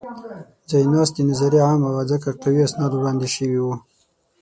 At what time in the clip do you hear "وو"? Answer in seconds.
3.61-3.75